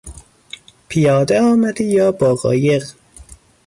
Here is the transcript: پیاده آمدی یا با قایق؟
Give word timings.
پیاده 0.87 1.41
آمدی 1.41 1.83
یا 1.85 2.11
با 2.11 2.35
قایق؟ 2.35 2.83